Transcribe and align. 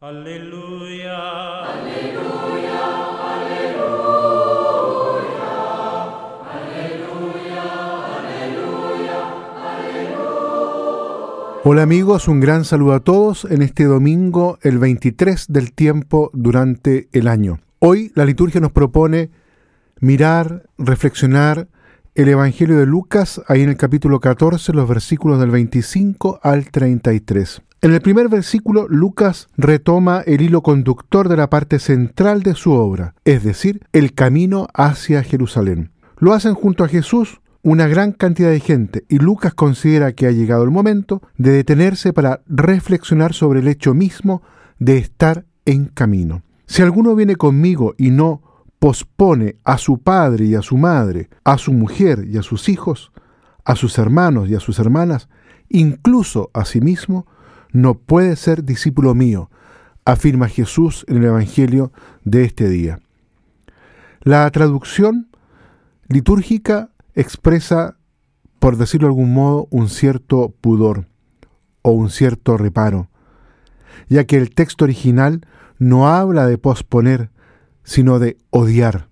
Aleluya. 0.00 1.18
Aleluya, 1.64 2.78
aleluya, 3.34 3.98
aleluya, 6.54 7.64
aleluya, 8.14 9.24
aleluya. 9.58 10.86
Hola 11.64 11.82
amigos, 11.82 12.28
un 12.28 12.38
gran 12.38 12.64
saludo 12.64 12.92
a 12.92 13.00
todos 13.00 13.44
en 13.50 13.60
este 13.60 13.86
domingo, 13.86 14.60
el 14.62 14.78
23 14.78 15.46
del 15.48 15.72
tiempo 15.72 16.30
durante 16.32 17.08
el 17.10 17.26
año. 17.26 17.58
Hoy 17.80 18.12
la 18.14 18.24
liturgia 18.24 18.60
nos 18.60 18.70
propone 18.70 19.30
mirar, 19.98 20.62
reflexionar 20.78 21.66
el 22.18 22.28
Evangelio 22.28 22.76
de 22.76 22.84
Lucas, 22.84 23.40
ahí 23.46 23.62
en 23.62 23.68
el 23.68 23.76
capítulo 23.76 24.18
14, 24.18 24.72
los 24.72 24.88
versículos 24.88 25.38
del 25.38 25.52
25 25.52 26.40
al 26.42 26.68
33. 26.68 27.62
En 27.80 27.94
el 27.94 28.00
primer 28.00 28.28
versículo, 28.28 28.88
Lucas 28.88 29.46
retoma 29.56 30.22
el 30.26 30.40
hilo 30.40 30.60
conductor 30.62 31.28
de 31.28 31.36
la 31.36 31.48
parte 31.48 31.78
central 31.78 32.42
de 32.42 32.56
su 32.56 32.72
obra, 32.72 33.14
es 33.24 33.44
decir, 33.44 33.82
el 33.92 34.14
camino 34.14 34.66
hacia 34.74 35.22
Jerusalén. 35.22 35.92
Lo 36.18 36.32
hacen 36.32 36.54
junto 36.54 36.82
a 36.82 36.88
Jesús 36.88 37.40
una 37.62 37.86
gran 37.86 38.10
cantidad 38.10 38.50
de 38.50 38.58
gente 38.58 39.04
y 39.08 39.20
Lucas 39.20 39.54
considera 39.54 40.10
que 40.10 40.26
ha 40.26 40.32
llegado 40.32 40.64
el 40.64 40.72
momento 40.72 41.22
de 41.36 41.52
detenerse 41.52 42.12
para 42.12 42.40
reflexionar 42.48 43.32
sobre 43.32 43.60
el 43.60 43.68
hecho 43.68 43.94
mismo 43.94 44.42
de 44.80 44.98
estar 44.98 45.44
en 45.66 45.84
camino. 45.84 46.42
Si 46.66 46.82
alguno 46.82 47.14
viene 47.14 47.36
conmigo 47.36 47.94
y 47.96 48.10
no 48.10 48.42
pospone 48.78 49.56
a 49.64 49.78
su 49.78 49.98
padre 49.98 50.46
y 50.46 50.54
a 50.54 50.62
su 50.62 50.76
madre, 50.76 51.28
a 51.44 51.58
su 51.58 51.72
mujer 51.72 52.26
y 52.28 52.38
a 52.38 52.42
sus 52.42 52.68
hijos, 52.68 53.12
a 53.64 53.74
sus 53.76 53.98
hermanos 53.98 54.48
y 54.48 54.54
a 54.54 54.60
sus 54.60 54.78
hermanas, 54.78 55.28
incluso 55.68 56.50
a 56.54 56.64
sí 56.64 56.80
mismo, 56.80 57.26
no 57.72 57.94
puede 57.94 58.36
ser 58.36 58.64
discípulo 58.64 59.14
mío, 59.14 59.50
afirma 60.04 60.48
Jesús 60.48 61.04
en 61.08 61.18
el 61.18 61.24
Evangelio 61.24 61.92
de 62.24 62.44
este 62.44 62.68
día. 62.68 63.00
La 64.22 64.50
traducción 64.50 65.28
litúrgica 66.08 66.90
expresa, 67.14 67.96
por 68.58 68.76
decirlo 68.76 69.08
de 69.08 69.12
algún 69.12 69.34
modo, 69.34 69.68
un 69.70 69.88
cierto 69.88 70.54
pudor 70.60 71.06
o 71.82 71.90
un 71.90 72.10
cierto 72.10 72.56
reparo, 72.56 73.10
ya 74.08 74.24
que 74.24 74.36
el 74.36 74.54
texto 74.54 74.84
original 74.84 75.46
no 75.78 76.08
habla 76.08 76.46
de 76.46 76.58
posponer, 76.58 77.30
sino 77.88 78.18
de 78.18 78.36
odiar. 78.50 79.08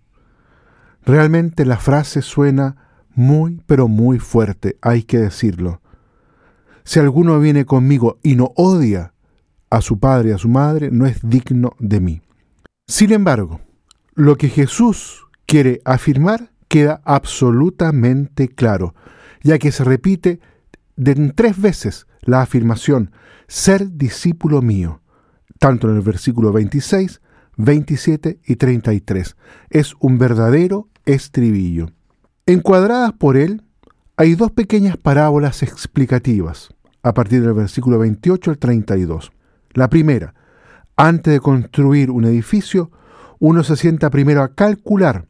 Realmente 1.03 1.65
la 1.65 1.79
frase 1.79 2.21
suena 2.21 2.77
muy, 3.15 3.63
pero 3.65 3.89
muy 3.89 4.19
fuerte, 4.19 4.77
hay 4.83 5.03
que 5.03 5.17
decirlo. 5.17 5.81
Si 6.85 7.01
alguno 7.01 7.41
viene 7.41 7.65
conmigo 7.65 8.19
y 8.23 8.37
no 8.37 8.53
odia 8.55 9.15
a 9.71 9.81
su 9.81 9.99
padre 9.99 10.29
y 10.29 10.33
a 10.33 10.39
su 10.39 10.51
madre, 10.51 10.91
no 10.93 11.07
es 11.07 11.21
digno 11.23 11.73
de 11.79 12.01
mí. 12.01 12.21
Sin 12.87 13.13
embargo, 13.13 13.61
lo 14.15 14.37
que 14.37 14.51
Jesús 14.51 15.27
quiere 15.47 15.81
afirmar 15.87 16.53
queda 16.69 17.01
absolutamente 17.05 18.49
claro, 18.49 18.95
ya 19.43 19.59
que 19.59 19.73
se 19.73 19.85
repite 19.85 20.39
de 20.97 21.15
tres 21.35 21.59
veces 21.59 22.07
la 22.21 22.43
afirmación 22.43 23.11
ser 23.49 23.97
discípulo 23.97 24.61
mío, 24.61 25.01
tanto 25.59 25.89
en 25.89 25.97
el 25.97 26.03
versículo 26.03 26.53
26, 26.53 27.23
27 27.57 28.41
y 28.45 28.57
33. 28.57 29.37
Es 29.71 29.95
un 30.01 30.19
verdadero 30.19 30.89
estribillo. 31.05 31.91
Encuadradas 32.47 33.13
por 33.13 33.37
él, 33.37 33.63
hay 34.17 34.35
dos 34.35 34.51
pequeñas 34.51 34.97
parábolas 34.97 35.63
explicativas 35.63 36.71
a 37.03 37.15
partir 37.15 37.43
del 37.43 37.53
versículo 37.55 37.99
28 37.99 38.51
al 38.51 38.59
32. 38.59 39.33
La 39.73 39.89
primera, 39.89 40.35
antes 40.97 41.35
de 41.35 41.41
construir 41.41 42.11
un 42.11 42.25
edificio, 42.25 42.91
uno 43.39 43.63
se 43.63 43.77
sienta 43.77 44.11
primero 44.11 44.43
a 44.43 44.55
calcular. 44.55 45.27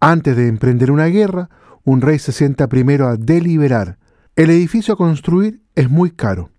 Antes 0.00 0.36
de 0.36 0.48
emprender 0.48 0.90
una 0.90 1.06
guerra, 1.06 1.50
un 1.84 2.00
rey 2.00 2.18
se 2.18 2.32
sienta 2.32 2.68
primero 2.68 3.08
a 3.08 3.16
deliberar. 3.16 3.98
El 4.36 4.50
edificio 4.50 4.94
a 4.94 4.96
construir 4.96 5.62
es 5.74 5.90
muy 5.90 6.10
caro. 6.10 6.50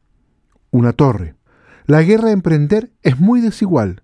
Una 0.72 0.94
torre. 0.94 1.36
La 1.86 2.02
guerra 2.02 2.30
a 2.30 2.34
emprender 2.34 2.92
es 3.04 3.20
muy 3.20 3.42
desigual. 3.42 4.04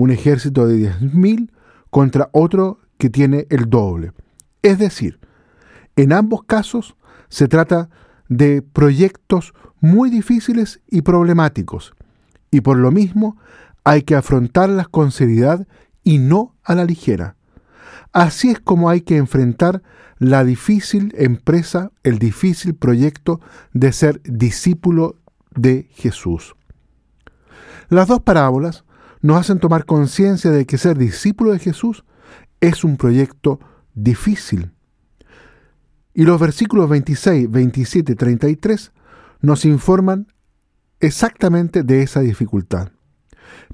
Un 0.00 0.10
ejército 0.10 0.66
de 0.66 0.78
10.000 0.78 1.50
contra 1.90 2.30
otro 2.32 2.80
que 2.96 3.10
tiene 3.10 3.46
el 3.50 3.68
doble. 3.68 4.12
Es 4.62 4.78
decir, 4.78 5.20
en 5.94 6.14
ambos 6.14 6.44
casos 6.44 6.96
se 7.28 7.48
trata 7.48 7.90
de 8.26 8.62
proyectos 8.62 9.52
muy 9.78 10.08
difíciles 10.08 10.80
y 10.88 11.02
problemáticos, 11.02 11.92
y 12.50 12.62
por 12.62 12.78
lo 12.78 12.90
mismo 12.90 13.36
hay 13.84 14.00
que 14.00 14.14
afrontarlas 14.14 14.88
con 14.88 15.10
seriedad 15.10 15.68
y 16.02 16.16
no 16.16 16.56
a 16.64 16.74
la 16.74 16.86
ligera. 16.86 17.36
Así 18.10 18.52
es 18.52 18.58
como 18.58 18.88
hay 18.88 19.02
que 19.02 19.18
enfrentar 19.18 19.82
la 20.18 20.44
difícil 20.44 21.12
empresa, 21.18 21.90
el 22.04 22.18
difícil 22.18 22.74
proyecto 22.74 23.42
de 23.74 23.92
ser 23.92 24.22
discípulo 24.22 25.16
de 25.54 25.90
Jesús. 25.90 26.56
Las 27.90 28.08
dos 28.08 28.22
parábolas 28.22 28.86
nos 29.22 29.38
hacen 29.38 29.58
tomar 29.58 29.84
conciencia 29.84 30.50
de 30.50 30.66
que 30.66 30.78
ser 30.78 30.96
discípulo 30.96 31.52
de 31.52 31.58
Jesús 31.58 32.04
es 32.60 32.84
un 32.84 32.96
proyecto 32.96 33.60
difícil. 33.94 34.72
Y 36.14 36.24
los 36.24 36.40
versículos 36.40 36.88
26, 36.88 37.50
27 37.50 38.12
y 38.12 38.14
33 38.16 38.92
nos 39.40 39.64
informan 39.64 40.26
exactamente 41.00 41.82
de 41.82 42.02
esa 42.02 42.20
dificultad. 42.20 42.90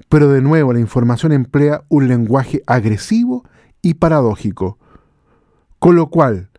Pero 0.09 0.29
de 0.29 0.41
nuevo 0.41 0.73
la 0.73 0.79
información 0.79 1.31
emplea 1.31 1.83
un 1.89 2.07
lenguaje 2.07 2.61
agresivo 2.67 3.43
y 3.81 3.95
paradójico, 3.95 4.77
con 5.79 5.95
lo 5.95 6.09
cual 6.09 6.49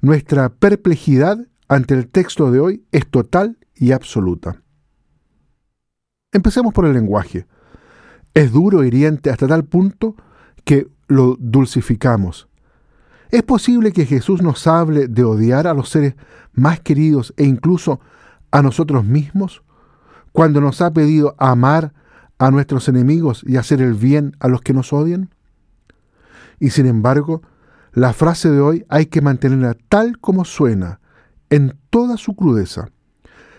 nuestra 0.00 0.48
perplejidad 0.50 1.38
ante 1.68 1.94
el 1.94 2.08
texto 2.08 2.50
de 2.50 2.60
hoy 2.60 2.84
es 2.92 3.08
total 3.08 3.58
y 3.74 3.92
absoluta. 3.92 4.62
Empecemos 6.32 6.72
por 6.72 6.84
el 6.84 6.92
lenguaje. 6.92 7.46
Es 8.34 8.52
duro 8.52 8.84
hiriente 8.84 9.30
hasta 9.30 9.46
tal 9.46 9.64
punto 9.64 10.16
que 10.64 10.88
lo 11.06 11.36
dulcificamos. 11.38 12.48
¿Es 13.30 13.42
posible 13.42 13.92
que 13.92 14.06
Jesús 14.06 14.42
nos 14.42 14.66
hable 14.66 15.08
de 15.08 15.24
odiar 15.24 15.66
a 15.66 15.74
los 15.74 15.88
seres 15.88 16.14
más 16.52 16.80
queridos 16.80 17.34
e 17.36 17.44
incluso 17.44 18.00
a 18.50 18.62
nosotros 18.62 19.04
mismos 19.04 19.62
cuando 20.32 20.60
nos 20.60 20.80
ha 20.80 20.92
pedido 20.92 21.34
amar 21.38 21.92
a 22.38 22.50
nuestros 22.50 22.88
enemigos 22.88 23.44
y 23.46 23.56
hacer 23.56 23.80
el 23.80 23.94
bien 23.94 24.36
a 24.40 24.48
los 24.48 24.60
que 24.60 24.72
nos 24.72 24.92
odian? 24.92 25.30
Y 26.58 26.70
sin 26.70 26.86
embargo, 26.86 27.42
la 27.92 28.12
frase 28.12 28.50
de 28.50 28.60
hoy 28.60 28.84
hay 28.88 29.06
que 29.06 29.20
mantenerla 29.20 29.76
tal 29.88 30.18
como 30.18 30.44
suena, 30.44 31.00
en 31.50 31.78
toda 31.90 32.16
su 32.16 32.34
crudeza. 32.34 32.88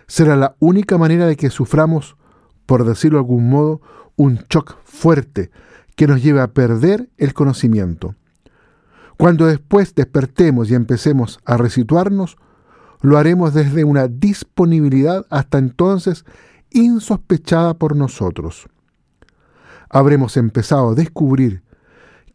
Será 0.07 0.35
la 0.35 0.55
única 0.59 0.97
manera 0.97 1.25
de 1.25 1.37
que 1.37 1.49
suframos, 1.49 2.17
por 2.65 2.85
decirlo 2.85 3.17
de 3.17 3.23
algún 3.23 3.49
modo, 3.49 3.81
un 4.15 4.39
shock 4.49 4.77
fuerte 4.83 5.51
que 5.95 6.07
nos 6.07 6.21
lleve 6.21 6.41
a 6.41 6.53
perder 6.53 7.09
el 7.17 7.33
conocimiento. 7.33 8.15
Cuando 9.17 9.45
después 9.45 9.95
despertemos 9.95 10.69
y 10.69 10.75
empecemos 10.75 11.39
a 11.45 11.57
resituarnos, 11.57 12.37
lo 13.01 13.17
haremos 13.17 13.53
desde 13.53 13.83
una 13.83 14.07
disponibilidad 14.07 15.25
hasta 15.29 15.57
entonces 15.57 16.25
insospechada 16.71 17.75
por 17.75 17.95
nosotros. 17.95 18.67
Habremos 19.89 20.35
empezado 20.37 20.89
a 20.89 20.95
descubrir 20.95 21.63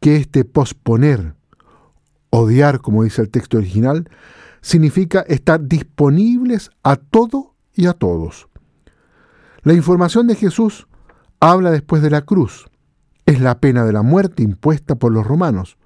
que 0.01 0.17
este 0.17 0.45
posponer, 0.45 1.35
odiar, 2.31 2.81
como 2.81 3.05
dice 3.05 3.21
el 3.21 3.31
texto 3.31 3.59
original, 3.59 4.09
significa 4.63 5.21
estar 5.21 5.67
disponibles 5.67 6.71
a 6.83 6.97
todo 6.97 7.55
y 7.75 7.87
a 7.87 7.93
todos. 7.93 8.50
La 9.63 9.75
información 9.75 10.27
de 10.27 10.37
Jesús 10.37 10.87
habla 11.39 11.71
después 11.71 12.03
de 12.03 12.11
la 12.11 12.23
cruz. 12.23 12.67
Es 13.27 13.41
la 13.41 13.61
pena 13.61 13.85
de 13.85 13.93
la 13.93 14.03
muerte 14.03 14.43
impuesta 14.43 14.95
por 14.95 15.13
los 15.13 15.27
romanos. 15.27 15.77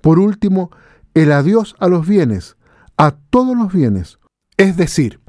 Por 0.00 0.18
último, 0.18 0.70
el 1.14 1.32
adiós 1.32 1.74
a 1.78 1.88
los 1.88 2.06
bienes, 2.06 2.56
a 2.96 3.12
todos 3.12 3.56
los 3.56 3.72
bienes. 3.72 4.18
Es 4.56 4.76
decir, 4.76 5.20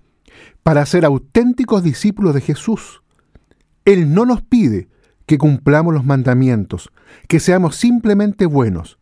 para 0.64 0.86
ser 0.86 1.06
auténticos 1.06 1.84
discípulos 1.84 2.34
de 2.34 2.42
Jesús, 2.42 3.02
Él 3.86 4.14
no 4.14 4.26
nos 4.26 4.42
pide 4.42 4.90
que 5.26 5.38
cumplamos 5.38 5.94
los 5.94 6.06
mandamientos, 6.06 6.90
que 7.28 7.40
seamos 7.40 7.76
simplemente 7.76 8.48
buenos. 8.48 8.98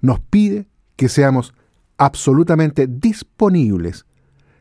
Nos 0.00 0.20
pide 0.20 0.68
que 0.96 1.08
seamos 1.08 1.54
absolutamente 1.96 2.86
disponibles, 2.86 4.04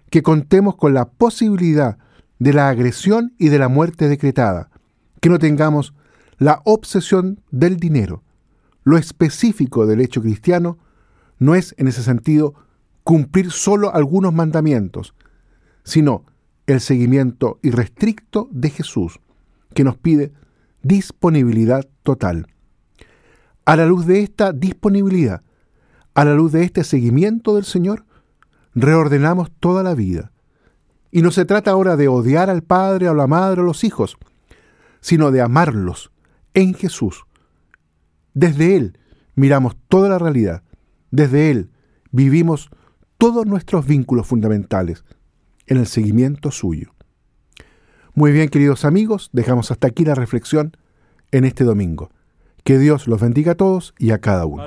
que 0.09 0.23
contemos 0.23 0.75
con 0.77 0.93
la 0.93 1.09
posibilidad 1.09 1.97
de 2.41 2.53
la 2.53 2.69
agresión 2.69 3.35
y 3.37 3.49
de 3.49 3.59
la 3.59 3.67
muerte 3.67 4.09
decretada, 4.09 4.71
que 5.19 5.29
no 5.29 5.37
tengamos 5.37 5.93
la 6.39 6.63
obsesión 6.65 7.39
del 7.51 7.77
dinero. 7.77 8.23
Lo 8.83 8.97
específico 8.97 9.85
del 9.85 10.01
hecho 10.01 10.23
cristiano 10.23 10.79
no 11.37 11.53
es 11.53 11.75
en 11.77 11.87
ese 11.87 12.01
sentido 12.01 12.55
cumplir 13.03 13.51
solo 13.51 13.93
algunos 13.93 14.33
mandamientos, 14.33 15.13
sino 15.83 16.25
el 16.65 16.81
seguimiento 16.81 17.59
irrestricto 17.61 18.49
de 18.49 18.71
Jesús, 18.71 19.19
que 19.75 19.83
nos 19.83 19.97
pide 19.97 20.33
disponibilidad 20.81 21.87
total. 22.01 22.47
A 23.65 23.75
la 23.75 23.85
luz 23.85 24.07
de 24.07 24.21
esta 24.21 24.51
disponibilidad, 24.51 25.43
a 26.15 26.25
la 26.25 26.33
luz 26.33 26.53
de 26.53 26.63
este 26.63 26.83
seguimiento 26.85 27.53
del 27.53 27.65
Señor, 27.65 28.03
reordenamos 28.73 29.51
toda 29.59 29.83
la 29.83 29.93
vida. 29.93 30.31
Y 31.11 31.21
no 31.21 31.31
se 31.31 31.45
trata 31.45 31.71
ahora 31.71 31.97
de 31.97 32.07
odiar 32.07 32.49
al 32.49 32.63
padre, 32.63 33.07
a 33.07 33.13
la 33.13 33.27
madre, 33.27 33.61
a 33.61 33.65
los 33.65 33.83
hijos, 33.83 34.17
sino 35.01 35.31
de 35.31 35.41
amarlos 35.41 36.11
en 36.53 36.73
Jesús. 36.73 37.25
Desde 38.33 38.75
Él 38.77 38.97
miramos 39.35 39.75
toda 39.89 40.09
la 40.09 40.17
realidad. 40.17 40.63
Desde 41.11 41.51
Él 41.51 41.69
vivimos 42.11 42.69
todos 43.17 43.45
nuestros 43.45 43.85
vínculos 43.85 44.27
fundamentales 44.27 45.03
en 45.67 45.77
el 45.77 45.87
seguimiento 45.87 46.51
suyo. 46.51 46.93
Muy 48.13 48.31
bien, 48.31 48.49
queridos 48.49 48.83
amigos, 48.83 49.29
dejamos 49.31 49.71
hasta 49.71 49.87
aquí 49.87 50.03
la 50.05 50.15
reflexión 50.15 50.75
en 51.31 51.45
este 51.45 51.63
domingo. 51.63 52.11
Que 52.63 52.77
Dios 52.77 53.07
los 53.07 53.21
bendiga 53.21 53.53
a 53.53 53.55
todos 53.55 53.93
y 53.97 54.11
a 54.11 54.19
cada 54.19 54.45
uno. 54.45 54.63